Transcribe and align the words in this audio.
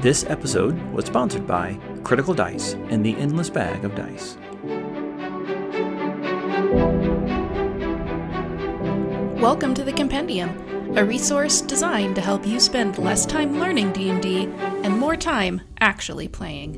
This 0.00 0.26
episode 0.28 0.78
was 0.92 1.06
sponsored 1.06 1.46
by 1.46 1.80
Critical 2.04 2.34
Dice 2.34 2.74
and 2.90 3.04
the 3.04 3.16
Endless 3.16 3.48
Bag 3.48 3.82
of 3.82 3.94
Dice. 3.94 4.36
Welcome 9.40 9.72
to 9.72 9.82
the 9.82 9.94
Compendium, 9.96 10.50
a 10.98 11.04
resource 11.04 11.62
designed 11.62 12.14
to 12.16 12.20
help 12.20 12.46
you 12.46 12.60
spend 12.60 12.98
less 12.98 13.24
time 13.24 13.58
learning 13.58 13.92
D&D 13.92 14.44
and 14.84 14.98
more 14.98 15.16
time 15.16 15.62
actually 15.80 16.28
playing. 16.28 16.74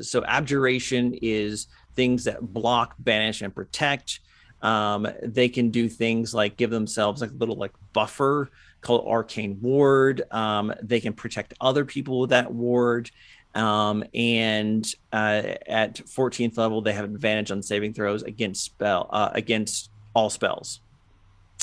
So 0.00 0.24
abjuration 0.24 1.18
is 1.20 1.66
things 1.94 2.24
that 2.24 2.40
block, 2.40 2.94
banish, 2.98 3.42
and 3.42 3.54
protect. 3.54 4.20
Um, 4.62 5.06
they 5.22 5.50
can 5.50 5.68
do 5.68 5.90
things 5.90 6.32
like 6.32 6.56
give 6.56 6.70
themselves 6.70 7.20
like 7.20 7.30
a 7.30 7.34
little 7.34 7.56
like 7.56 7.72
buffer 7.92 8.50
called 8.80 9.06
arcane 9.06 9.58
ward. 9.60 10.22
Um, 10.30 10.74
they 10.82 11.00
can 11.00 11.12
protect 11.12 11.54
other 11.60 11.84
people 11.84 12.20
with 12.20 12.30
that 12.30 12.52
ward. 12.52 13.10
Um, 13.54 14.02
and 14.14 14.86
uh, 15.12 15.42
at 15.66 15.96
14th 15.96 16.56
level, 16.56 16.80
they 16.80 16.92
have 16.92 17.04
advantage 17.04 17.50
on 17.50 17.62
saving 17.62 17.94
throws 17.94 18.22
against 18.22 18.64
spell 18.64 19.08
uh, 19.10 19.30
against 19.32 19.90
all 20.14 20.30
spells. 20.30 20.80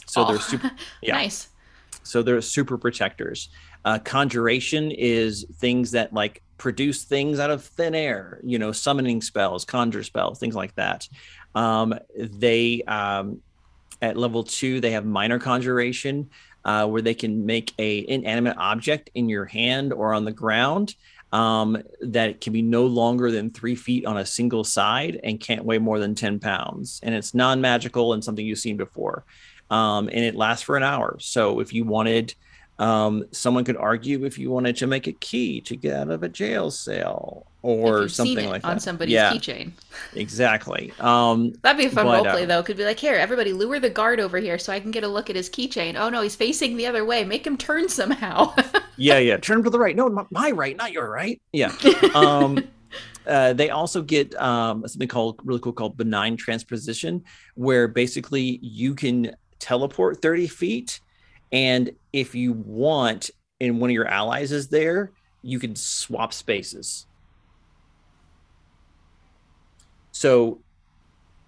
So 0.06 0.26
they're 0.26 0.40
super. 0.40 0.72
Yeah. 1.02 1.14
Nice. 1.14 1.50
So 2.04 2.24
they're 2.24 2.42
super 2.42 2.78
protectors. 2.78 3.50
Uh, 3.86 4.00
conjuration 4.00 4.92
is 4.92 5.46
things 5.60 5.92
that 5.92 6.14
like 6.14 6.42
produce 6.58 7.04
things 7.04 7.40
out 7.40 7.50
of 7.50 7.64
thin 7.64 7.96
air, 7.96 8.40
you 8.44 8.60
know, 8.60 8.72
summoning 8.72 9.22
spells, 9.22 9.66
conjure 9.66 10.04
spells, 10.04 10.40
things 10.40 10.56
like 10.56 10.76
that. 10.76 11.08
Um, 11.56 11.94
they, 12.16 12.82
um, 12.84 13.42
at 14.02 14.18
level 14.18 14.44
two, 14.44 14.80
they 14.80 14.92
have 14.92 15.06
minor 15.06 15.40
conjuration, 15.40 16.30
uh, 16.66 16.88
where 16.88 17.02
they 17.02 17.14
can 17.14 17.46
make 17.46 17.74
a 17.80 18.08
inanimate 18.08 18.58
object 18.58 19.10
in 19.16 19.30
your 19.30 19.46
hand 19.46 19.94
or 19.94 20.14
on 20.14 20.26
the 20.26 20.32
ground 20.32 20.96
um, 21.32 21.82
that 22.02 22.42
can 22.42 22.54
be 22.54 22.62
no 22.62 22.86
longer 22.86 23.32
than 23.32 23.52
three 23.52 23.76
feet 23.76 24.06
on 24.06 24.18
a 24.18 24.26
single 24.26 24.64
side 24.64 25.20
and 25.24 25.40
can't 25.40 25.64
weigh 25.64 25.78
more 25.78 26.00
than 26.00 26.16
10 26.16 26.40
pounds. 26.40 27.00
And 27.04 27.14
it's 27.14 27.34
non 27.34 27.62
magical 27.62 28.14
and 28.14 28.24
something 28.24 28.46
you've 28.46 28.60
seen 28.60 28.78
before. 28.78 29.26
Um, 29.70 30.08
and 30.08 30.26
it 30.26 30.36
lasts 30.36 30.64
for 30.64 30.78
an 30.78 30.84
hour. 30.84 31.18
So 31.20 31.60
if 31.60 31.74
you 31.74 31.86
wanted, 31.86 32.34
um, 32.80 33.26
someone 33.32 33.66
could 33.66 33.78
argue 33.78 34.26
if 34.26 34.38
you 34.38 34.50
wanted 34.50 34.78
to 34.78 34.88
make 34.88 35.06
a 35.08 35.12
key 35.12 35.60
to 35.62 35.76
get 35.76 35.96
out 35.96 36.10
of 36.10 36.24
a 36.24 36.30
jail 36.30 36.72
cell 36.72 37.46
or 37.62 37.98
If 37.98 38.02
you've 38.04 38.12
seen 38.12 38.26
something 38.28 38.50
like 38.50 38.64
on 38.64 38.70
that. 38.70 38.74
On 38.76 38.80
somebody's 38.80 39.14
yeah, 39.14 39.34
keychain. 39.34 39.72
exactly. 40.16 40.94
Um, 41.00 41.52
That'd 41.62 41.78
be 41.78 41.86
a 41.86 41.90
fun 41.90 42.06
But, 42.06 42.24
roleplay, 42.24 42.44
uh, 42.44 42.46
though. 42.46 42.64
Could 42.64 42.78
be 42.78 42.86
like, 42.86 42.98
here, 42.98 43.16
everybody, 43.16 43.52
lure 43.52 43.82
the 43.82 43.90
guard 43.90 44.22
over 44.22 44.38
here 44.38 44.58
so 44.58 44.72
I 44.72 44.80
can 44.80 44.92
get 44.92 45.04
a 45.04 45.10
look 45.10 45.30
at 45.30 45.36
his 45.36 45.50
keychain. 45.50 45.96
Oh 46.00 46.10
no, 46.10 46.22
he's 46.22 46.38
facing 46.38 46.78
the 46.78 46.88
other 46.88 47.04
way. 47.04 47.26
Make 47.26 47.46
him 47.46 47.58
turn 47.58 47.90
somehow. 47.90 48.56
yeah, 48.96 49.18
yeah. 49.20 49.36
Turn 49.38 49.58
him 49.58 49.64
to 49.66 49.70
the 49.70 49.80
right. 49.80 49.96
No, 49.96 50.08
my, 50.08 50.26
my 50.32 50.52
right, 50.52 50.78
not 50.78 50.94
your 50.94 51.10
right. 51.10 51.42
Yeah. 51.52 51.74
Um, 52.16 52.64
uh, 53.28 53.52
they 53.54 53.72
also 53.72 54.02
get 54.02 54.34
um, 54.36 54.88
something 54.88 55.10
called 55.10 55.42
really 55.44 55.60
cool 55.60 55.74
called 55.74 55.98
benign 55.98 56.38
transposition, 56.38 57.26
where 57.56 57.90
basically 57.90 58.60
you 58.62 58.96
can 58.96 59.36
teleport 59.60 60.22
30 60.22 60.48
feet, 60.48 61.02
and 61.52 61.92
if 62.14 62.36
you 62.36 62.54
want, 62.54 63.30
and 63.60 63.80
one 63.80 63.90
of 63.90 63.94
your 63.94 64.08
allies 64.08 64.52
is 64.52 64.68
there, 64.70 65.12
you 65.42 65.60
can 65.60 65.76
swap 65.76 66.34
spaces. 66.34 67.06
So, 70.12 70.60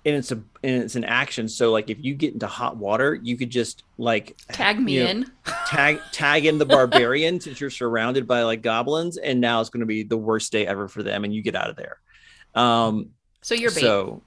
and 0.06 0.16
it's 0.16 0.32
a 0.32 0.36
and 0.36 0.84
it's 0.84 0.96
an 0.96 1.04
action. 1.04 1.48
So, 1.48 1.72
like 1.72 1.90
if 1.90 1.98
you 2.04 2.16
get 2.16 2.34
into 2.34 2.48
hot 2.48 2.78
water, 2.78 3.14
you 3.14 3.38
could 3.38 3.50
just 3.50 3.84
like 3.98 4.38
Tag 4.52 4.80
me 4.80 4.94
you 4.94 5.04
know, 5.04 5.10
in. 5.10 5.32
tag 5.68 6.00
tag 6.12 6.46
in 6.46 6.58
the 6.58 6.66
barbarian 6.66 7.40
since 7.42 7.60
you're 7.62 7.70
surrounded 7.70 8.28
by 8.28 8.44
like 8.44 8.62
goblins 8.62 9.18
and 9.18 9.40
now 9.42 9.62
it's 9.62 9.70
going 9.70 9.82
to 9.82 9.86
be 9.86 10.04
the 10.04 10.18
worst 10.18 10.52
day 10.52 10.66
ever 10.66 10.88
for 10.88 11.04
them 11.04 11.24
and 11.24 11.34
you 11.34 11.42
get 11.42 11.56
out 11.56 11.70
of 11.70 11.76
there 11.76 11.98
um 12.56 13.10
So 13.42 13.56
you're 13.56 13.72
bait. 13.72 13.82
so 13.82 14.22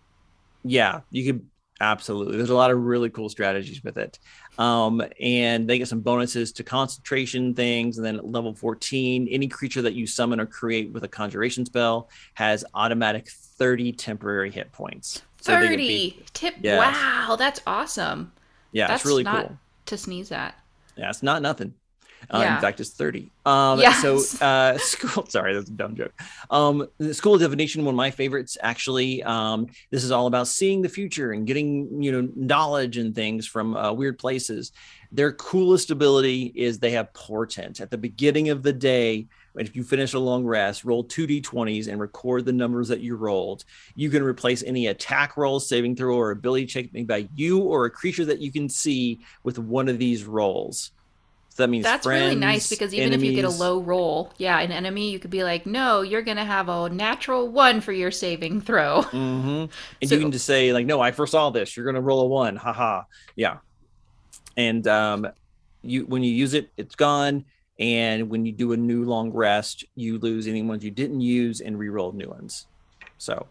yeah 0.62 1.00
you 1.10 1.31
could 1.32 1.47
absolutely 1.81 2.37
there's 2.38 2.50
a 2.50 2.54
lot 2.54 2.70
of 2.70 2.78
really 2.78 3.10
cool 3.10 3.28
strategies 3.28 3.82
with 3.84 3.99
it 3.99 4.19
um 4.59 5.03
and 5.20 5.69
they 5.69 5.78
get 5.78 5.88
some 5.88 6.00
bonuses 6.00 6.53
to 6.53 6.62
concentration 6.62 7.54
things 7.54 7.97
and 7.98 8.06
then 8.06 8.16
at 8.16 8.26
level 8.26 8.54
14 8.54 9.26
any 9.31 9.48
creature 9.48 9.82
that 9.82 9.94
you 9.94 10.06
summon 10.06 10.38
or 10.38 10.47
create 10.47 10.92
with 10.92 11.03
a 11.04 11.09
conjuration 11.09 11.66
spell 11.66 12.09
has 12.34 12.64
automatic 12.75 13.28
30 13.28 13.93
temporary 13.93 14.50
hit 14.50 14.70
points 14.72 15.22
So 15.41 15.53
30 15.54 15.76
beat- 15.76 16.32
tip. 16.34 16.54
Wow, 16.62 17.37
that's 17.37 17.60
awesome. 17.66 18.32
yeah 18.72 18.87
that's 18.87 19.03
it's 19.03 19.06
really 19.06 19.25
not 19.25 19.47
cool 19.48 19.59
to 19.87 19.97
sneeze 19.98 20.32
at. 20.32 20.54
Yeah, 20.97 21.10
it's 21.10 21.22
not 21.22 21.43
nothing. 21.43 21.75
Uh, 22.30 22.38
Yeah. 22.41 22.54
In 22.56 22.60
fact, 22.60 22.80
it's 22.80 22.91
30. 22.91 23.30
Um, 23.44 23.80
Yes. 23.80 24.00
So, 24.02 24.44
uh, 24.44 24.78
school, 24.78 25.26
sorry, 25.26 25.54
that's 25.54 25.69
a 25.69 25.72
dumb 25.72 25.94
joke. 25.94 26.12
Um, 26.50 26.86
the 26.98 27.12
School 27.14 27.34
of 27.34 27.41
Divination, 27.41 27.84
one 27.84 27.94
of 27.94 27.97
my 27.97 28.10
favorites, 28.10 28.56
actually. 28.62 29.22
Um, 29.22 29.66
this 29.91 30.04
is 30.04 30.10
all 30.10 30.26
about 30.26 30.48
seeing 30.48 30.82
the 30.82 30.88
future 30.88 31.32
and 31.32 31.47
getting, 31.47 32.02
you 32.02 32.12
know, 32.12 32.28
knowledge 32.34 32.97
and 32.97 33.14
things 33.14 33.47
from 33.47 33.76
uh, 33.76 33.92
weird 33.92 34.19
places. 34.19 34.72
Their 35.12 35.32
coolest 35.32 35.91
ability 35.91 36.52
is 36.56 36.78
they 36.78 36.91
have 36.92 37.12
portent. 37.12 37.80
At 37.80 37.91
the 37.91 37.98
beginning 37.98 38.48
of 38.48 38.62
the 38.62 38.72
day, 38.72 39.26
if 39.56 39.76
you 39.76 39.84
finish 39.84 40.14
a 40.14 40.19
long 40.19 40.44
rest, 40.44 40.84
roll 40.84 41.04
two 41.04 41.28
d20s 41.28 41.86
and 41.86 42.00
record 42.00 42.44
the 42.44 42.52
numbers 42.52 42.88
that 42.88 43.00
you 43.00 43.14
rolled. 43.14 43.64
You 43.94 44.10
can 44.10 44.25
replace 44.25 44.64
any 44.64 44.88
attack 44.88 45.36
roll, 45.36 45.60
saving 45.60 45.94
throw, 45.94 46.16
or 46.16 46.32
ability 46.32 46.66
check 46.66 46.92
made 46.92 47.06
by 47.06 47.28
you 47.36 47.60
or 47.60 47.84
a 47.84 47.91
creature 47.91 48.25
that 48.25 48.41
you 48.41 48.50
can 48.50 48.69
see 48.69 49.20
with 49.44 49.60
one 49.60 49.88
of 49.88 49.98
these 50.00 50.25
rolls. 50.25 50.91
So 51.54 51.62
that 51.62 51.69
means 51.69 51.84
That's 51.84 52.04
really 52.04 52.34
nice 52.34 52.69
because 52.69 52.92
even 52.92 53.12
if 53.12 53.22
you 53.22 53.32
get 53.32 53.44
a 53.44 53.48
low 53.48 53.81
roll, 53.81 54.32
yeah, 54.38 54.59
an 54.59 54.72
enemy, 54.72 55.12
you 55.12 55.20
could 55.20 55.31
be 55.31 55.44
like, 55.44 55.66
no, 55.66 56.03
you're 56.03 56.25
to 56.25 56.44
have 56.44 56.69
a 56.69 56.88
natural 56.88 57.48
one 57.48 57.81
for 57.81 57.92
your 57.92 58.10
saving 58.10 58.60
throw. 58.60 59.03
Mm-hmm. 59.03 59.72
And 60.03 60.09
So- 60.09 60.16
you 60.16 60.20
can 60.20 60.32
just 60.32 60.47
say 60.47 60.72
like, 60.72 60.84
"No, 60.84 61.00
I 61.00 61.12
foresaw 61.12 61.50
this. 61.50 61.76
You're 61.76 61.87
gonna 61.87 62.00
roll 62.00 62.22
a 62.22 62.26
one." 62.26 62.56
Haha. 62.56 63.04
Yeah. 63.37 63.59
And 64.56 64.84
um, 64.88 65.28
you 65.82 66.06
when 66.06 66.25
you 66.25 66.32
use 66.32 66.54
it, 66.54 66.70
it's 66.76 66.97
gone. 66.97 67.44
And 67.78 68.31
when 68.31 68.44
you 68.47 68.53
do 68.53 68.72
a 68.72 68.76
new 68.76 69.04
long 69.04 69.31
rest, 69.32 69.84
you 69.94 70.19
lose 70.19 70.48
any 70.48 70.62
ones 70.62 70.84
you 70.84 70.91
didn't 70.91 71.20
use 71.20 71.60
and 71.60 71.78
re-roll 71.78 72.12
new 72.12 72.28
ones. 72.28 72.66
So, 73.19 73.47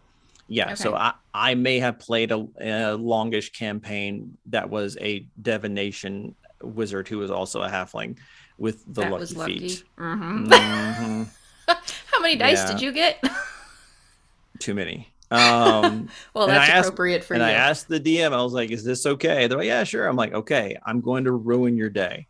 yeah. 0.48 0.74
So 0.74 0.94
I 0.94 1.14
I 1.32 1.54
may 1.54 1.78
have 1.78 1.98
played 1.98 2.32
a, 2.32 2.46
a 2.60 2.96
longish 2.96 3.52
campaign 3.52 4.36
that 4.46 4.68
was 4.68 4.98
a 5.00 5.26
divination 5.40 6.34
wizard 6.64 7.08
who 7.08 7.18
was 7.18 7.30
also 7.30 7.62
a 7.62 7.68
halfling 7.68 8.16
with 8.58 8.84
the 8.86 9.02
that 9.02 9.10
lucky, 9.10 9.20
was 9.20 9.36
lucky. 9.36 9.58
feet. 9.60 9.84
hmm 9.96 10.46
Mhm. 10.48 11.26
How 11.68 12.20
many 12.20 12.36
dice 12.36 12.58
Yeah. 12.58 12.72
did 12.72 12.80
you 12.82 12.92
get? 12.92 13.22
Too 14.60 14.74
many. 14.74 15.08
Um, 15.30 16.08
well, 16.34 16.46
that's 16.46 16.70
asked- 16.70 16.88
appropriate 16.88 17.24
for 17.24 17.34
and 17.34 17.42
you. 17.42 17.48
I 17.48 17.52
asked 17.52 17.88
the 17.88 17.98
DM, 18.00 18.32
I 18.32 18.42
was 18.42 18.52
like, 18.52 18.70
"Is 18.70 18.84
this 18.84 19.04
okay?" 19.06 19.46
They're 19.46 19.58
like, 19.58 19.66
"Yeah, 19.66 19.82
sure." 19.84 20.06
I'm 20.06 20.16
like, 20.16 20.32
"Okay, 20.32 20.76
I'm 20.86 21.00
going 21.00 21.24
to 21.24 21.32
ruin 21.32 21.76
your 21.76 21.90
day. 21.90 22.26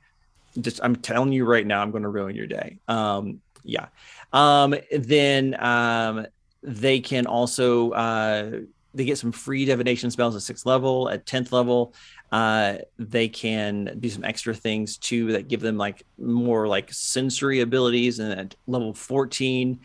Just, 0.61 0.81
I'm 0.83 0.97
telling 0.97 1.33
you 1.33 1.45
right 1.45 1.67
now, 1.67 1.83
I'm 1.83 1.91
going 1.91 2.05
to 2.05 2.09
ruin 2.09 2.35
your 2.35 2.47
day." 2.47 2.79
Um, 2.89 3.41
yeah. 3.65 3.87
Um, 4.33 4.75
then 4.93 5.55
um, 5.63 6.27
they 6.63 7.01
can 7.01 7.27
also 7.27 7.91
uh, 7.91 8.61
they 8.95 9.05
get 9.05 9.19
some 9.19 9.33
free 9.33 9.65
divination 9.65 10.11
spells 10.11 10.37
at 10.37 10.43
sixth 10.43 10.65
level. 10.67 11.09
At 11.11 11.27
tenth 11.27 11.53
level, 11.53 11.95
uh, 12.33 12.77
they 12.99 13.29
can 13.29 13.97
do 13.99 14.09
some 14.09 14.25
extra 14.25 14.55
things 14.55 14.97
too 14.97 15.33
that 15.33 15.49
give 15.49 15.61
them 15.61 15.77
like 15.77 16.05
more 16.17 16.69
like 16.69 16.93
sensory 16.93 17.61
abilities. 17.61 18.21
And 18.21 18.33
at 18.39 18.55
level 18.67 18.95
fourteen, 18.95 19.81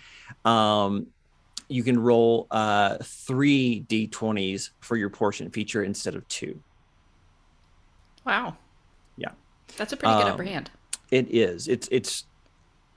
um, 0.46 1.08
you 1.68 1.84
can 1.84 2.00
roll 2.00 2.48
uh, 2.52 2.98
three 3.04 3.86
d20s 3.88 4.70
for 4.80 4.96
your 4.96 5.10
portent 5.10 5.54
feature 5.54 5.84
instead 5.84 6.16
of 6.16 6.28
two. 6.28 6.60
wow. 8.26 8.56
Yeah. 9.18 9.32
That's 9.78 9.94
a 9.94 9.98
pretty 9.98 10.14
good 10.16 10.28
Um, 10.28 10.34
upper 10.34 10.44
hand. 10.44 10.72
It 11.12 11.34
is. 11.34 11.68
It's 11.68 11.88
it's 11.92 12.26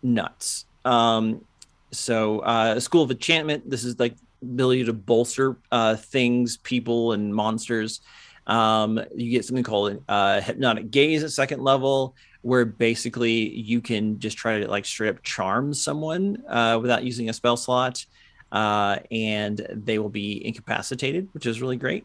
nuts. 0.03 0.67
Um, 0.85 1.45
so 1.91 2.41
uh, 2.41 2.81
School 2.81 3.03
of 3.03 3.11
Enchantment. 3.11 3.69
This 3.69 3.85
is 3.85 3.99
like 3.99 4.15
ability 4.43 4.85
to 4.85 4.93
bolster 4.93 5.57
uh, 5.71 5.97
things, 5.97 6.57
people, 6.59 7.13
and 7.13 7.35
monsters. 7.35 8.01
Um, 8.47 9.01
you 9.15 9.31
get 9.31 9.45
something 9.45 9.65
called 9.65 10.03
uh, 10.09 10.41
hypnotic 10.41 10.91
gaze 10.91 11.23
at 11.23 11.31
second 11.31 11.63
level, 11.63 12.15
where 12.43 12.65
basically 12.65 13.51
you 13.51 13.81
can 13.81 14.19
just 14.19 14.37
try 14.37 14.59
to 14.59 14.69
like 14.69 14.85
straight 14.85 15.11
up 15.11 15.23
charm 15.23 15.73
someone 15.73 16.43
uh, 16.49 16.79
without 16.81 17.05
using 17.05 17.29
a 17.29 17.33
spell 17.33 17.57
slot, 17.57 18.05
uh, 18.51 18.99
and 19.11 19.67
they 19.71 19.99
will 19.99 20.09
be 20.11 20.45
incapacitated, 20.45 21.29
which 21.33 21.47
is 21.47 21.61
really 21.61 21.77
great. 21.77 22.05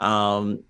Um, 0.00 0.64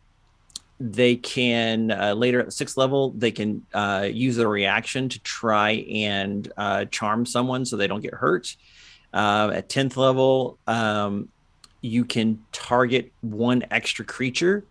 they 0.81 1.17
can 1.17 1.91
uh, 1.91 2.15
later 2.15 2.41
at 2.41 2.47
the 2.47 2.53
sixth 2.53 2.77
level 2.77 3.11
they 3.11 3.31
can 3.31 3.65
uh, 3.73 4.09
use 4.11 4.37
their 4.37 4.49
reaction 4.49 5.09
to 5.09 5.21
try 5.21 5.71
and 5.91 6.53
uh, 6.57 6.85
charm 6.87 7.25
someone 7.25 7.65
so 7.65 7.77
they 7.77 7.87
don't 7.87 8.01
get 8.01 8.13
hurt 8.13 8.57
uh, 9.15 9.51
at 9.55 9.71
10th 9.71 9.97
level 9.97 10.59
um, 10.67 11.29
you 11.81 12.05
can 12.05 12.39
target 12.53 13.13
one 13.23 13.65
extra 13.71 14.05
creature 14.05 14.65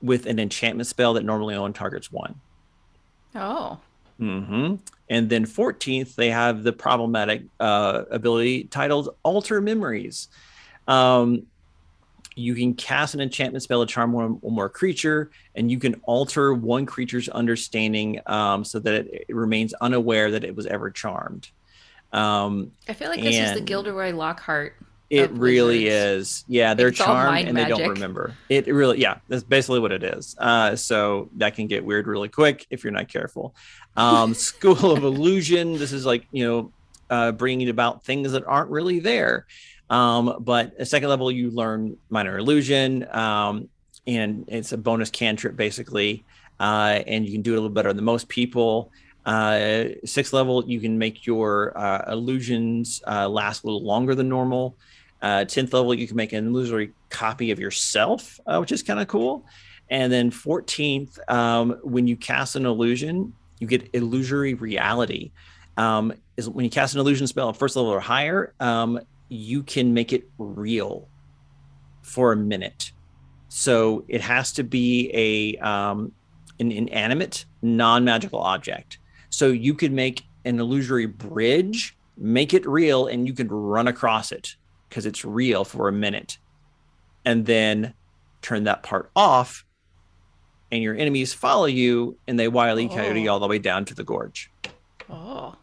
with 0.00 0.26
an 0.26 0.40
enchantment 0.40 0.88
spell 0.88 1.14
that 1.14 1.24
normally 1.24 1.54
only 1.54 1.72
targets 1.72 2.10
one 2.10 2.40
Oh. 3.34 3.78
Mm-hmm. 4.20 4.76
And 5.08 5.28
then 5.28 5.44
14th, 5.46 6.14
they 6.14 6.30
have 6.30 6.62
the 6.62 6.72
problematic 6.72 7.42
uh, 7.60 8.04
ability 8.10 8.64
titled 8.64 9.16
Alter 9.22 9.60
Memories. 9.60 10.28
Um, 10.86 11.46
you 12.34 12.54
can 12.54 12.74
cast 12.74 13.14
an 13.14 13.20
enchantment 13.20 13.62
spell 13.62 13.84
to 13.84 13.92
charm 13.92 14.12
one 14.12 14.38
or 14.40 14.50
more 14.50 14.68
creature, 14.68 15.30
and 15.54 15.70
you 15.70 15.78
can 15.78 16.00
alter 16.04 16.54
one 16.54 16.86
creature's 16.86 17.28
understanding 17.28 18.20
um, 18.26 18.64
so 18.64 18.78
that 18.78 18.94
it, 18.94 19.26
it, 19.28 19.36
remains 19.36 19.74
unaware 19.74 20.30
that 20.30 20.42
it 20.42 20.56
was 20.56 20.66
ever 20.66 20.90
charmed. 20.90 21.50
Um, 22.12 22.72
I 22.88 22.92
feel 22.92 23.08
like 23.08 23.22
this 23.22 23.36
is 23.36 23.54
the 23.54 23.60
Gilderoy 23.60 24.12
Lockhart. 24.12 24.76
It 25.12 25.30
really 25.32 25.88
is. 25.88 26.42
Yeah, 26.48 26.72
they're 26.72 26.88
it's 26.88 26.96
charmed 26.96 27.46
and 27.46 27.52
magic. 27.52 27.76
they 27.76 27.82
don't 27.82 27.92
remember. 27.92 28.34
It 28.48 28.66
really, 28.66 28.98
yeah, 28.98 29.18
that's 29.28 29.42
basically 29.42 29.80
what 29.80 29.92
it 29.92 30.02
is. 30.02 30.34
Uh, 30.38 30.74
so 30.74 31.28
that 31.36 31.54
can 31.54 31.66
get 31.66 31.84
weird 31.84 32.06
really 32.06 32.30
quick 32.30 32.66
if 32.70 32.82
you're 32.82 32.94
not 32.94 33.08
careful. 33.08 33.54
Um, 33.94 34.32
School 34.50 34.90
of 34.90 35.04
Illusion. 35.04 35.78
This 35.78 35.92
is 35.92 36.06
like 36.06 36.26
you 36.32 36.46
know, 36.48 36.72
uh, 37.10 37.32
bringing 37.32 37.68
about 37.68 38.04
things 38.04 38.32
that 38.32 38.46
aren't 38.46 38.70
really 38.70 39.00
there. 39.00 39.46
Um, 39.90 40.36
but 40.40 40.72
a 40.78 40.86
second 40.86 41.10
level, 41.10 41.30
you 41.30 41.50
learn 41.50 41.98
minor 42.08 42.38
illusion, 42.38 43.06
um, 43.14 43.68
and 44.06 44.46
it's 44.48 44.72
a 44.72 44.78
bonus 44.78 45.10
cantrip 45.10 45.54
basically, 45.56 46.24
uh, 46.58 47.00
and 47.06 47.26
you 47.26 47.32
can 47.32 47.42
do 47.42 47.52
it 47.52 47.56
a 47.56 47.60
little 47.60 47.68
better 47.68 47.92
than 47.92 48.02
most 48.04 48.28
people. 48.28 48.90
Uh, 49.24 49.84
sixth 50.04 50.32
level, 50.32 50.64
you 50.68 50.80
can 50.80 50.98
make 50.98 51.26
your 51.26 51.76
uh, 51.78 52.12
illusions 52.12 53.02
uh, 53.06 53.28
last 53.28 53.62
a 53.62 53.66
little 53.66 53.84
longer 53.84 54.14
than 54.14 54.28
normal. 54.28 54.76
Uh, 55.20 55.44
tenth 55.44 55.72
level, 55.72 55.94
you 55.94 56.06
can 56.08 56.16
make 56.16 56.32
an 56.32 56.48
illusory 56.48 56.92
copy 57.08 57.52
of 57.52 57.60
yourself, 57.60 58.40
uh, 58.46 58.58
which 58.58 58.72
is 58.72 58.82
kind 58.82 58.98
of 58.98 59.06
cool. 59.06 59.46
And 59.88 60.12
then 60.12 60.30
14th, 60.30 61.18
um, 61.30 61.78
when 61.82 62.06
you 62.06 62.16
cast 62.16 62.56
an 62.56 62.66
illusion, 62.66 63.32
you 63.60 63.66
get 63.66 63.88
illusory 63.92 64.54
reality. 64.54 65.30
Um, 65.76 66.12
is 66.36 66.48
when 66.48 66.64
you 66.64 66.70
cast 66.70 66.94
an 66.94 67.00
illusion 67.00 67.26
spell 67.26 67.48
at 67.48 67.56
first 67.56 67.76
level 67.76 67.90
or 67.90 68.00
higher, 68.00 68.54
um, 68.58 68.98
you 69.28 69.62
can 69.62 69.94
make 69.94 70.12
it 70.12 70.28
real 70.38 71.08
for 72.02 72.32
a 72.32 72.36
minute. 72.36 72.92
So 73.48 74.04
it 74.08 74.20
has 74.22 74.52
to 74.54 74.64
be 74.64 75.10
a 75.12 75.62
um, 75.64 76.12
an 76.58 76.72
inanimate, 76.72 77.44
non-magical 77.60 78.40
object. 78.40 78.98
So 79.32 79.48
you 79.48 79.72
could 79.72 79.92
make 79.92 80.24
an 80.44 80.60
illusory 80.60 81.06
bridge, 81.06 81.96
make 82.18 82.52
it 82.52 82.66
real, 82.66 83.06
and 83.06 83.26
you 83.26 83.32
can 83.32 83.48
run 83.48 83.88
across 83.88 84.30
it 84.30 84.56
because 84.88 85.06
it's 85.06 85.24
real 85.24 85.64
for 85.64 85.88
a 85.88 85.92
minute, 85.92 86.36
and 87.24 87.46
then 87.46 87.94
turn 88.42 88.64
that 88.64 88.82
part 88.82 89.10
off, 89.16 89.64
and 90.70 90.82
your 90.82 90.94
enemies 90.94 91.32
follow 91.32 91.64
you, 91.64 92.18
and 92.28 92.38
they 92.38 92.46
wily 92.46 92.88
oh. 92.90 92.94
coyote 92.94 93.26
all 93.26 93.40
the 93.40 93.48
way 93.48 93.58
down 93.58 93.86
to 93.86 93.94
the 93.94 94.04
gorge. 94.04 94.50
Oh. 95.08 95.56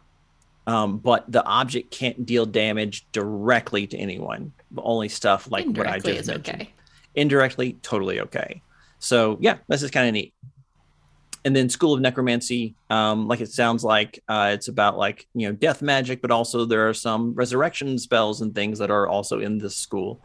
Um, 0.66 0.98
but 0.98 1.30
the 1.30 1.44
object 1.44 1.92
can't 1.92 2.26
deal 2.26 2.46
damage 2.46 3.06
directly 3.12 3.86
to 3.86 3.96
anyone. 3.96 4.52
Only 4.76 5.08
stuff 5.08 5.48
like 5.48 5.66
what 5.66 5.86
I 5.86 6.00
just 6.00 6.26
mentioned. 6.26 6.62
Okay. 6.62 6.72
Indirectly, 7.14 7.74
totally 7.82 8.20
okay. 8.20 8.62
So 8.98 9.38
yeah, 9.40 9.58
this 9.68 9.84
is 9.84 9.92
kind 9.92 10.08
of 10.08 10.14
neat. 10.14 10.34
And 11.44 11.56
then 11.56 11.70
School 11.70 11.94
of 11.94 12.00
Necromancy, 12.00 12.74
um, 12.90 13.26
like 13.26 13.40
it 13.40 13.50
sounds 13.50 13.82
like 13.82 14.22
uh, 14.28 14.50
it's 14.52 14.68
about 14.68 14.98
like 14.98 15.26
you 15.34 15.48
know 15.48 15.52
death 15.52 15.80
magic, 15.80 16.20
but 16.20 16.30
also 16.30 16.66
there 16.66 16.88
are 16.88 16.94
some 16.94 17.34
resurrection 17.34 17.98
spells 17.98 18.42
and 18.42 18.54
things 18.54 18.78
that 18.78 18.90
are 18.90 19.08
also 19.08 19.40
in 19.40 19.58
this 19.58 19.76
school. 19.76 20.22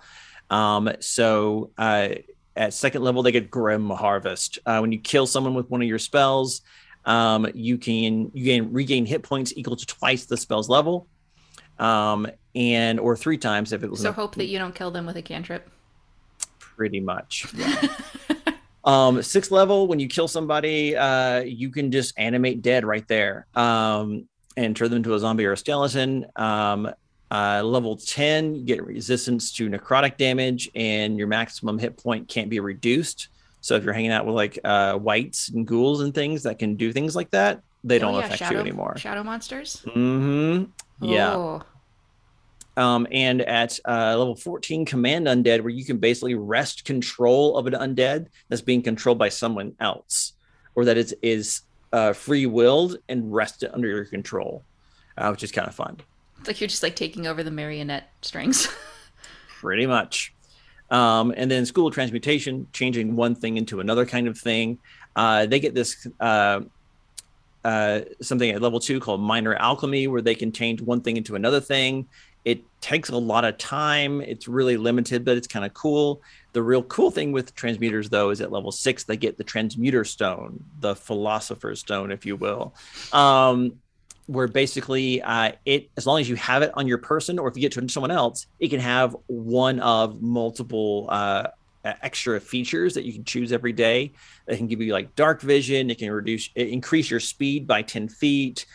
Um, 0.49 0.91
so 0.99 1.71
uh, 1.77 2.09
at 2.55 2.73
second 2.73 3.03
level, 3.03 3.23
they 3.23 3.31
get 3.31 3.49
Grim 3.49 3.89
Harvest. 3.89 4.59
Uh, 4.65 4.79
when 4.79 4.91
you 4.91 4.99
kill 4.99 5.27
someone 5.27 5.53
with 5.53 5.69
one 5.69 5.81
of 5.81 5.87
your 5.87 5.99
spells, 5.99 6.61
um, 7.05 7.47
you 7.53 7.77
can 7.77 8.31
you 8.33 8.45
can 8.45 8.73
regain 8.73 9.05
hit 9.05 9.23
points 9.23 9.53
equal 9.55 9.75
to 9.75 9.85
twice 9.85 10.25
the 10.25 10.37
spell's 10.37 10.69
level, 10.69 11.07
um, 11.79 12.27
and 12.55 12.99
or 12.99 13.15
three 13.15 13.37
times 13.37 13.73
if 13.73 13.83
it 13.83 13.91
was. 13.91 14.01
So 14.01 14.11
hope 14.11 14.35
that 14.35 14.45
you 14.45 14.59
don't 14.59 14.75
kill 14.75 14.91
them 14.91 15.05
with 15.05 15.17
a 15.17 15.21
cantrip. 15.21 15.69
Pretty 16.59 16.99
much. 16.99 17.47
Yeah. 17.53 17.87
um, 18.85 19.21
sixth 19.21 19.51
level, 19.51 19.87
when 19.87 19.99
you 19.99 20.07
kill 20.07 20.27
somebody, 20.27 20.95
uh, 20.95 21.39
you 21.41 21.69
can 21.69 21.91
just 21.91 22.13
animate 22.17 22.61
dead 22.61 22.85
right 22.85 23.07
there, 23.07 23.47
um, 23.55 24.27
and 24.55 24.75
turn 24.75 24.89
them 24.89 24.97
into 24.97 25.13
a 25.13 25.19
zombie 25.19 25.45
or 25.45 25.53
a 25.53 25.57
skeleton. 25.57 26.25
Um, 26.35 26.89
uh, 27.31 27.63
level 27.63 27.97
10, 27.97 28.55
you 28.55 28.63
get 28.63 28.85
resistance 28.85 29.51
to 29.53 29.69
necrotic 29.69 30.17
damage, 30.17 30.69
and 30.75 31.17
your 31.17 31.27
maximum 31.27 31.79
hit 31.79 31.97
point 31.97 32.27
can't 32.27 32.49
be 32.49 32.59
reduced. 32.59 33.29
So 33.61 33.75
if 33.75 33.83
you're 33.83 33.93
hanging 33.93 34.11
out 34.11 34.27
with 34.27 34.35
like 34.35 34.59
uh, 34.63 34.97
wights 35.01 35.49
and 35.49 35.65
ghouls 35.65 36.01
and 36.01 36.13
things 36.13 36.43
that 36.43 36.59
can 36.59 36.75
do 36.75 36.93
things 36.93 37.15
like 37.15 37.31
that, 37.31 37.61
they 37.83 37.97
oh, 37.97 37.99
don't 37.99 38.13
yeah, 38.13 38.25
affect 38.25 38.39
shadow, 38.39 38.55
you 38.55 38.61
anymore. 38.61 38.95
Shadow 38.97 39.23
monsters. 39.23 39.81
Mm-hmm. 39.87 40.65
Yeah. 41.03 41.35
Oh. 41.35 41.63
Um, 42.77 43.07
and 43.11 43.41
at 43.41 43.79
uh, 43.87 44.15
level 44.17 44.35
14, 44.35 44.85
Command 44.85 45.27
Undead, 45.27 45.61
where 45.61 45.69
you 45.69 45.85
can 45.85 45.97
basically 45.97 46.35
wrest 46.35 46.83
control 46.83 47.57
of 47.57 47.67
an 47.67 47.73
undead 47.73 48.27
that's 48.49 48.61
being 48.61 48.81
controlled 48.81 49.17
by 49.17 49.29
someone 49.29 49.75
else, 49.79 50.33
or 50.75 50.85
that 50.85 50.97
is 50.97 51.15
is 51.21 51.61
uh, 51.93 52.11
free 52.11 52.45
willed 52.45 52.97
and 53.07 53.33
wrest 53.33 53.63
it 53.63 53.73
under 53.73 53.87
your 53.87 54.03
control, 54.03 54.63
uh, 55.17 55.29
which 55.29 55.43
is 55.43 55.51
kind 55.51 55.67
of 55.67 55.75
fun. 55.75 55.97
It's 56.39 56.47
like 56.47 56.59
you're 56.59 56.67
just 56.67 56.83
like 56.83 56.95
taking 56.95 57.27
over 57.27 57.43
the 57.43 57.51
marionette 57.51 58.09
strings. 58.21 58.67
Pretty 59.59 59.87
much. 59.87 60.33
Um, 60.91 61.33
and 61.35 61.49
then 61.49 61.65
School 61.65 61.87
of 61.87 61.93
Transmutation, 61.93 62.67
changing 62.73 63.15
one 63.15 63.35
thing 63.35 63.57
into 63.57 63.79
another 63.79 64.05
kind 64.05 64.27
of 64.27 64.37
thing. 64.37 64.77
Uh, 65.15 65.45
they 65.45 65.59
get 65.59 65.73
this 65.73 66.05
uh, 66.19 66.61
uh, 67.63 68.01
something 68.21 68.51
at 68.51 68.61
level 68.61 68.79
two 68.79 68.99
called 68.99 69.21
Minor 69.21 69.55
Alchemy, 69.55 70.07
where 70.07 70.21
they 70.21 70.35
can 70.35 70.51
change 70.51 70.81
one 70.81 71.01
thing 71.01 71.17
into 71.17 71.35
another 71.35 71.59
thing. 71.59 72.07
It 72.45 72.61
takes 72.79 73.09
a 73.09 73.17
lot 73.17 73.43
of 73.43 73.57
time. 73.57 74.21
It's 74.21 74.47
really 74.47 74.77
limited, 74.77 75.25
but 75.25 75.35
it's 75.35 75.47
kind 75.47 75.65
of 75.65 75.73
cool. 75.73 76.21
The 76.53 76.61
real 76.61 76.83
cool 76.83 77.11
thing 77.11 77.31
with 77.31 77.55
transmuters, 77.55 78.09
though, 78.09 78.29
is 78.29 78.39
at 78.39 78.51
level 78.51 78.71
six, 78.71 79.03
they 79.03 79.17
get 79.17 79.37
the 79.37 79.43
transmuter 79.43 80.05
stone, 80.05 80.63
the 80.79 80.95
philosopher's 80.95 81.79
stone, 81.79 82.11
if 82.11 82.25
you 82.25 82.35
will. 82.35 82.75
Um, 83.11 83.79
where 84.27 84.47
basically 84.47 85.21
uh, 85.21 85.51
it 85.65 85.89
as 85.97 86.07
long 86.07 86.19
as 86.19 86.27
you 86.29 86.35
have 86.35 86.61
it 86.61 86.71
on 86.75 86.87
your 86.87 86.97
person 86.97 87.37
or 87.37 87.47
if 87.47 87.55
you 87.55 87.61
get 87.61 87.71
to 87.71 87.89
someone 87.89 88.11
else 88.11 88.47
it 88.59 88.69
can 88.69 88.79
have 88.79 89.15
one 89.27 89.79
of 89.79 90.21
multiple 90.21 91.05
uh, 91.09 91.47
extra 91.83 92.39
features 92.39 92.95
that 92.95 93.03
you 93.03 93.13
can 93.13 93.23
choose 93.23 93.51
every 93.51 93.73
day 93.73 94.11
that 94.47 94.57
can 94.57 94.65
give 94.67 94.81
you 94.81 94.91
like 94.91 95.13
dark 95.15 95.41
vision 95.41 95.91
it 95.91 95.99
can 95.99 96.11
reduce 96.11 96.49
increase 96.55 97.11
your 97.11 97.19
speed 97.19 97.67
by 97.67 97.83
10 97.83 98.07
feet 98.09 98.65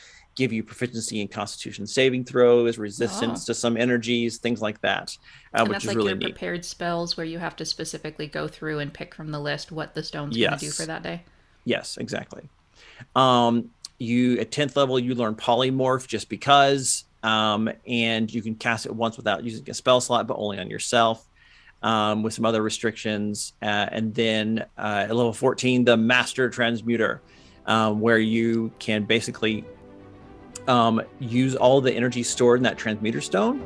give 0.40 0.54
you 0.54 0.62
proficiency 0.62 1.20
in 1.20 1.28
constitution 1.28 1.86
saving 1.86 2.24
throws 2.24 2.78
resistance 2.78 3.44
oh. 3.44 3.46
to 3.48 3.54
some 3.54 3.76
energies 3.76 4.38
things 4.38 4.62
like 4.62 4.80
that 4.80 5.14
uh, 5.52 5.66
which 5.66 5.78
is 5.78 5.84
like 5.84 5.96
really 5.98 6.08
your 6.08 6.16
neat. 6.16 6.30
prepared 6.30 6.64
spells 6.64 7.14
where 7.14 7.26
you 7.26 7.38
have 7.38 7.54
to 7.54 7.62
specifically 7.66 8.26
go 8.26 8.48
through 8.48 8.78
and 8.78 8.94
pick 8.94 9.14
from 9.14 9.30
the 9.30 9.38
list 9.38 9.70
what 9.70 9.94
the 9.94 10.02
stone's 10.02 10.34
yes. 10.34 10.48
going 10.48 10.58
to 10.58 10.64
do 10.64 10.70
for 10.70 10.86
that 10.86 11.02
day 11.02 11.22
yes 11.66 11.98
exactly 11.98 12.48
um, 13.14 13.68
you 13.98 14.38
at 14.38 14.50
10th 14.50 14.76
level 14.76 14.98
you 14.98 15.14
learn 15.14 15.34
polymorph 15.34 16.06
just 16.06 16.30
because 16.30 17.04
um, 17.22 17.70
and 17.86 18.32
you 18.32 18.40
can 18.40 18.54
cast 18.54 18.86
it 18.86 18.94
once 18.94 19.18
without 19.18 19.44
using 19.44 19.68
a 19.68 19.74
spell 19.74 20.00
slot 20.00 20.26
but 20.26 20.38
only 20.38 20.58
on 20.58 20.70
yourself 20.70 21.28
um, 21.82 22.22
with 22.22 22.32
some 22.32 22.46
other 22.46 22.62
restrictions 22.62 23.52
uh, 23.60 23.66
and 23.92 24.14
then 24.14 24.64
uh, 24.78 25.04
at 25.06 25.14
level 25.14 25.34
14 25.34 25.84
the 25.84 25.98
master 25.98 26.48
transmuter 26.48 27.20
um, 27.66 28.00
where 28.00 28.18
you 28.18 28.72
can 28.78 29.04
basically 29.04 29.66
um, 30.70 31.02
use 31.18 31.54
all 31.56 31.80
the 31.80 31.92
energy 31.92 32.22
stored 32.22 32.58
in 32.58 32.62
that 32.62 32.78
transmuter 32.78 33.20
stone 33.20 33.60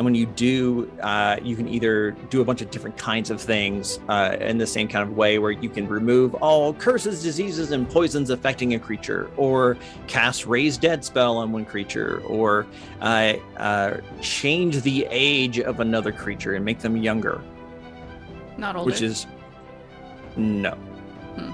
and 0.00 0.04
when 0.06 0.14
you 0.14 0.24
do, 0.24 0.90
uh, 1.02 1.36
you 1.42 1.54
can 1.54 1.68
either 1.68 2.12
do 2.30 2.40
a 2.40 2.44
bunch 2.46 2.62
of 2.62 2.70
different 2.70 2.96
kinds 2.96 3.30
of 3.30 3.38
things 3.38 4.00
uh, 4.08 4.34
in 4.40 4.56
the 4.56 4.66
same 4.66 4.88
kind 4.88 5.06
of 5.06 5.14
way 5.14 5.38
where 5.38 5.50
you 5.50 5.68
can 5.68 5.86
remove 5.86 6.34
all 6.36 6.72
curses, 6.72 7.22
diseases, 7.22 7.72
and 7.72 7.86
poisons 7.86 8.30
affecting 8.30 8.72
a 8.72 8.78
creature, 8.78 9.30
or 9.36 9.76
cast 10.06 10.46
Raise 10.46 10.78
Dead 10.78 11.04
spell 11.04 11.36
on 11.36 11.52
one 11.52 11.66
creature, 11.66 12.22
or 12.22 12.66
uh, 13.02 13.34
uh, 13.58 13.98
change 14.22 14.80
the 14.80 15.06
age 15.10 15.60
of 15.60 15.80
another 15.80 16.12
creature 16.12 16.54
and 16.54 16.64
make 16.64 16.78
them 16.78 16.96
younger. 16.96 17.42
Not 18.56 18.76
older. 18.76 18.86
Which 18.90 19.02
is 19.02 19.26
no. 20.34 20.70
Hmm. 21.36 21.52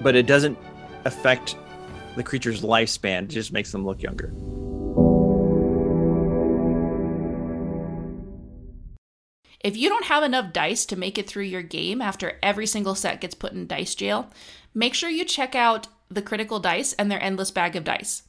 But 0.00 0.16
it 0.16 0.26
doesn't 0.26 0.56
affect 1.04 1.56
the 2.16 2.22
creature's 2.22 2.62
lifespan, 2.62 3.28
just 3.28 3.52
makes 3.52 3.72
them 3.72 3.84
look 3.84 4.02
younger. 4.02 4.32
If 9.62 9.76
you 9.76 9.90
don't 9.90 10.06
have 10.06 10.22
enough 10.22 10.54
dice 10.54 10.86
to 10.86 10.96
make 10.96 11.18
it 11.18 11.28
through 11.28 11.44
your 11.44 11.62
game 11.62 12.00
after 12.00 12.38
every 12.42 12.66
single 12.66 12.94
set 12.94 13.20
gets 13.20 13.34
put 13.34 13.52
in 13.52 13.66
dice 13.66 13.94
jail, 13.94 14.30
make 14.74 14.94
sure 14.94 15.10
you 15.10 15.24
check 15.24 15.54
out 15.54 15.86
the 16.08 16.22
Critical 16.22 16.58
Dice 16.58 16.94
and 16.94 17.10
their 17.10 17.22
endless 17.22 17.50
bag 17.50 17.76
of 17.76 17.84
dice. 17.84 18.22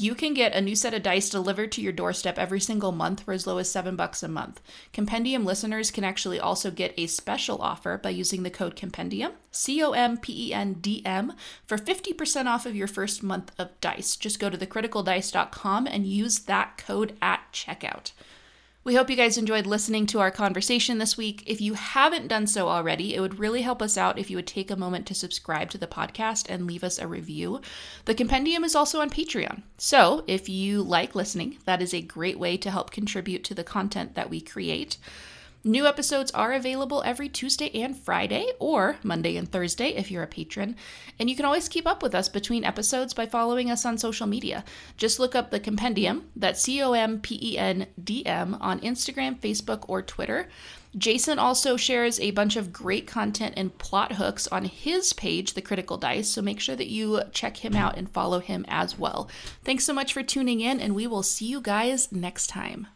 You 0.00 0.14
can 0.14 0.32
get 0.32 0.54
a 0.54 0.62
new 0.62 0.74
set 0.76 0.94
of 0.94 1.02
dice 1.02 1.28
delivered 1.28 1.70
to 1.72 1.82
your 1.82 1.92
doorstep 1.92 2.38
every 2.38 2.58
single 2.58 2.90
month 2.90 3.20
for 3.20 3.34
as 3.34 3.46
low 3.46 3.58
as 3.58 3.70
seven 3.70 3.96
bucks 3.96 4.22
a 4.22 4.28
month. 4.28 4.62
Compendium 4.94 5.44
listeners 5.44 5.90
can 5.90 6.04
actually 6.04 6.40
also 6.40 6.70
get 6.70 6.94
a 6.96 7.06
special 7.06 7.60
offer 7.60 7.98
by 7.98 8.08
using 8.08 8.42
the 8.42 8.48
code 8.48 8.76
Compendium, 8.76 9.32
C 9.50 9.82
O 9.82 9.90
M 9.90 10.16
P 10.16 10.48
E 10.48 10.54
N 10.54 10.72
D 10.80 11.02
M, 11.04 11.34
for 11.66 11.76
50% 11.76 12.46
off 12.46 12.64
of 12.64 12.74
your 12.74 12.86
first 12.86 13.22
month 13.22 13.52
of 13.58 13.78
dice. 13.82 14.16
Just 14.16 14.40
go 14.40 14.48
to 14.48 14.56
thecriticaldice.com 14.56 15.86
and 15.86 16.06
use 16.06 16.38
that 16.38 16.78
code 16.78 17.14
at 17.20 17.42
checkout. 17.52 18.12
We 18.82 18.94
hope 18.94 19.10
you 19.10 19.16
guys 19.16 19.36
enjoyed 19.36 19.66
listening 19.66 20.06
to 20.06 20.20
our 20.20 20.30
conversation 20.30 20.96
this 20.96 21.14
week. 21.14 21.42
If 21.46 21.60
you 21.60 21.74
haven't 21.74 22.28
done 22.28 22.46
so 22.46 22.68
already, 22.68 23.14
it 23.14 23.20
would 23.20 23.38
really 23.38 23.60
help 23.60 23.82
us 23.82 23.98
out 23.98 24.18
if 24.18 24.30
you 24.30 24.38
would 24.38 24.46
take 24.46 24.70
a 24.70 24.76
moment 24.76 25.06
to 25.08 25.14
subscribe 25.14 25.68
to 25.70 25.78
the 25.78 25.86
podcast 25.86 26.46
and 26.48 26.66
leave 26.66 26.82
us 26.82 26.98
a 26.98 27.06
review. 27.06 27.60
The 28.06 28.14
compendium 28.14 28.64
is 28.64 28.74
also 28.74 29.02
on 29.02 29.10
Patreon. 29.10 29.64
So 29.76 30.24
if 30.26 30.48
you 30.48 30.82
like 30.82 31.14
listening, 31.14 31.58
that 31.66 31.82
is 31.82 31.92
a 31.92 32.00
great 32.00 32.38
way 32.38 32.56
to 32.56 32.70
help 32.70 32.90
contribute 32.90 33.44
to 33.44 33.54
the 33.54 33.64
content 33.64 34.14
that 34.14 34.30
we 34.30 34.40
create. 34.40 34.96
New 35.62 35.86
episodes 35.86 36.30
are 36.30 36.54
available 36.54 37.02
every 37.04 37.28
Tuesday 37.28 37.70
and 37.82 37.94
Friday, 37.94 38.50
or 38.58 38.96
Monday 39.02 39.36
and 39.36 39.52
Thursday 39.52 39.88
if 39.88 40.10
you're 40.10 40.22
a 40.22 40.26
patron. 40.26 40.74
And 41.18 41.28
you 41.28 41.36
can 41.36 41.44
always 41.44 41.68
keep 41.68 41.86
up 41.86 42.02
with 42.02 42.14
us 42.14 42.30
between 42.30 42.64
episodes 42.64 43.12
by 43.12 43.26
following 43.26 43.70
us 43.70 43.84
on 43.84 43.98
social 43.98 44.26
media. 44.26 44.64
Just 44.96 45.18
look 45.18 45.34
up 45.34 45.50
the 45.50 45.60
Compendium, 45.60 46.30
that's 46.34 46.62
C 46.62 46.80
O 46.80 46.94
M 46.94 47.20
P 47.20 47.38
E 47.42 47.58
N 47.58 47.88
D 48.02 48.24
M, 48.24 48.56
on 48.58 48.80
Instagram, 48.80 49.38
Facebook, 49.38 49.84
or 49.86 50.00
Twitter. 50.00 50.48
Jason 50.96 51.38
also 51.38 51.76
shares 51.76 52.18
a 52.20 52.30
bunch 52.30 52.56
of 52.56 52.72
great 52.72 53.06
content 53.06 53.52
and 53.58 53.76
plot 53.76 54.12
hooks 54.12 54.46
on 54.48 54.64
his 54.64 55.12
page, 55.12 55.52
The 55.52 55.60
Critical 55.60 55.98
Dice, 55.98 56.30
so 56.30 56.40
make 56.40 56.58
sure 56.58 56.74
that 56.74 56.88
you 56.88 57.20
check 57.32 57.58
him 57.58 57.76
out 57.76 57.98
and 57.98 58.10
follow 58.10 58.40
him 58.40 58.64
as 58.66 58.98
well. 58.98 59.28
Thanks 59.62 59.84
so 59.84 59.92
much 59.92 60.14
for 60.14 60.22
tuning 60.22 60.60
in, 60.60 60.80
and 60.80 60.94
we 60.94 61.06
will 61.06 61.22
see 61.22 61.46
you 61.46 61.60
guys 61.60 62.10
next 62.10 62.46
time. 62.46 62.86